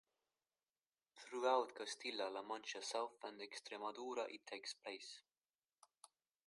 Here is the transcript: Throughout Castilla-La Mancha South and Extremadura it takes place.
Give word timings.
Throughout 1.15 1.75
Castilla-La 1.75 2.41
Mancha 2.41 2.81
South 2.81 3.19
and 3.23 3.39
Extremadura 3.39 4.25
it 4.33 4.41
takes 4.47 4.73
place. 4.73 5.21